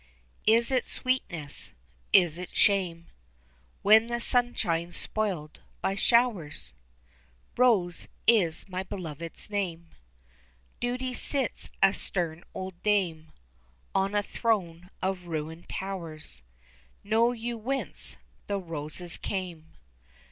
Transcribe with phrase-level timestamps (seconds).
[0.47, 1.73] Is it sweetness
[2.11, 3.11] is it shame
[3.83, 6.73] When the sunshine's spoiled by showers?
[7.55, 9.93] Rose is my beloved's name.
[10.79, 13.31] Duty sits a stern old dame
[13.93, 16.41] On a throne of ruined towers;
[17.03, 19.75] Know you whence the roses came?